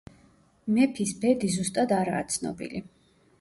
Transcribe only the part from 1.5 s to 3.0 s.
ზუსტად არაა ცნობილი.